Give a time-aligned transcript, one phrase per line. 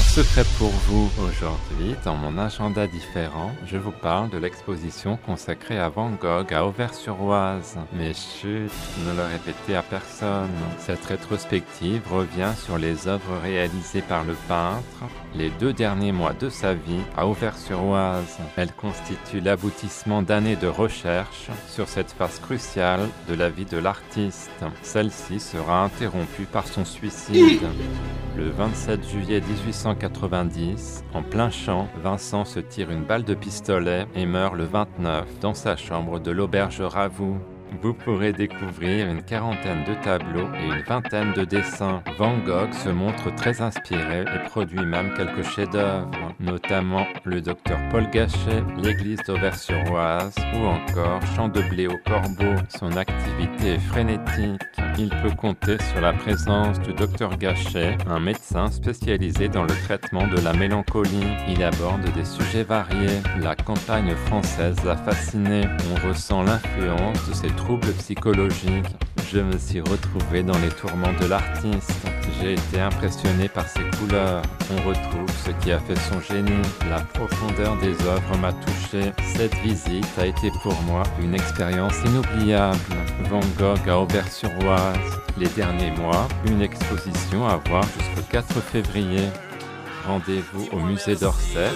[0.00, 1.94] Secret pour vous aujourd'hui.
[2.04, 7.78] Dans mon agenda différent, je vous parle de l'exposition consacrée à Van Gogh à Auvers-sur-Oise.
[7.92, 8.70] Mais chut,
[9.06, 10.50] ne le répétez à personne.
[10.78, 15.04] Cette rétrospective revient sur les œuvres réalisées par le peintre
[15.34, 18.38] les deux derniers mois de sa vie à Auvers-sur-Oise.
[18.56, 24.50] Elle constitue l'aboutissement d'années de recherche sur cette phase cruciale de la vie de l'artiste.
[24.82, 27.62] Celle-ci sera interrompue par son suicide.
[28.38, 34.26] Le 27 juillet 1890, en plein champ, Vincent se tire une balle de pistolet et
[34.26, 37.38] meurt le 29 dans sa chambre de l'auberge Ravoux.
[37.82, 42.00] Vous pourrez découvrir une quarantaine de tableaux et une vingtaine de dessins.
[42.16, 48.08] Van Gogh se montre très inspiré et produit même quelques chefs-d'œuvre, notamment le docteur Paul
[48.10, 52.54] Gachet, l'église d'Auvers-sur-Oise ou encore Champ de blé au corbeau.
[52.78, 54.62] Son activité est frénétique.
[54.98, 60.26] Il peut compter sur la présence du docteur Gachet, un médecin spécialisé dans le traitement
[60.26, 61.26] de la mélancolie.
[61.48, 63.20] Il aborde des sujets variés.
[63.40, 65.62] La campagne française l'a fasciné.
[65.92, 68.96] On ressent l'influence de ses troubles psychologiques.
[69.30, 71.92] Je me suis retrouvé dans les tourments de l'artiste.
[72.40, 74.40] J'ai été impressionné par ses couleurs.
[74.72, 76.62] On retrouve ce qui a fait son génie.
[76.88, 79.12] La profondeur des œuvres m'a touché.
[79.36, 82.78] Cette visite a été pour moi une expérience inoubliable.
[83.28, 85.20] Van Gogh à Auvers-sur-Oise.
[85.36, 89.28] Les derniers mois, une exposition à voir jusqu'au 4 février.
[90.06, 91.68] Rendez-vous au musée d'Orsay.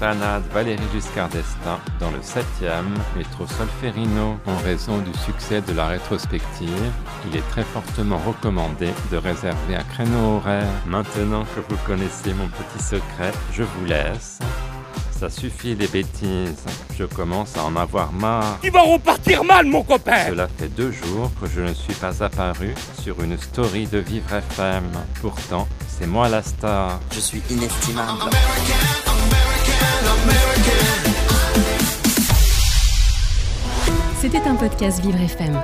[0.00, 2.84] Valérie Giscard d'Estaing dans le 7e
[3.16, 4.38] métro Solferino.
[4.46, 6.90] En raison du succès de la rétrospective,
[7.28, 10.72] il est très fortement recommandé de réserver un créneau horaire.
[10.86, 14.38] Maintenant que vous connaissez mon petit secret, je vous laisse.
[15.10, 16.64] Ça suffit les bêtises,
[16.98, 18.58] je commence à en avoir marre.
[18.62, 22.22] Tu vas repartir mal, mon copain Cela fait deux jours que je ne suis pas
[22.24, 24.84] apparu sur une story de Vivre FM.
[25.20, 27.00] Pourtant, c'est moi la star.
[27.12, 28.30] Je suis inestimable.
[34.20, 35.60] C'était un podcast Vivre FM.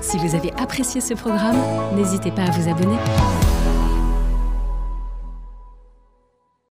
[0.00, 1.56] Si vous avez apprécié ce programme,
[1.96, 2.96] n'hésitez pas à vous abonner.